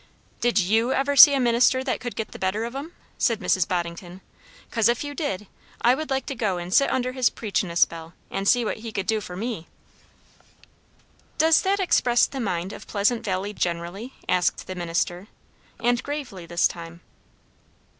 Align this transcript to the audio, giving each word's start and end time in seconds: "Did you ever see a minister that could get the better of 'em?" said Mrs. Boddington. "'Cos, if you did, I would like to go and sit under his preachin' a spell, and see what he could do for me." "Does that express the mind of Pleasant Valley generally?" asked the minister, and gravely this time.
"Did 0.39 0.57
you 0.57 0.91
ever 0.93 1.15
see 1.15 1.35
a 1.35 1.39
minister 1.39 1.83
that 1.83 1.99
could 1.99 2.15
get 2.15 2.29
the 2.29 2.39
better 2.39 2.65
of 2.65 2.75
'em?" 2.75 2.91
said 3.19 3.39
Mrs. 3.39 3.67
Boddington. 3.67 4.21
"'Cos, 4.71 4.87
if 4.87 5.03
you 5.03 5.13
did, 5.13 5.45
I 5.81 5.93
would 5.93 6.09
like 6.09 6.25
to 6.25 6.33
go 6.33 6.57
and 6.57 6.73
sit 6.73 6.91
under 6.91 7.11
his 7.11 7.29
preachin' 7.29 7.69
a 7.69 7.75
spell, 7.75 8.15
and 8.31 8.47
see 8.47 8.65
what 8.65 8.77
he 8.77 8.91
could 8.91 9.05
do 9.05 9.21
for 9.21 9.35
me." 9.37 9.67
"Does 11.37 11.61
that 11.61 11.79
express 11.79 12.25
the 12.25 12.39
mind 12.39 12.73
of 12.73 12.87
Pleasant 12.87 13.23
Valley 13.23 13.53
generally?" 13.53 14.15
asked 14.27 14.65
the 14.65 14.73
minister, 14.73 15.27
and 15.79 16.01
gravely 16.01 16.47
this 16.47 16.67
time. 16.67 17.01